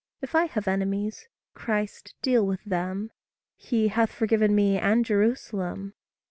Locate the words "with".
2.43-2.63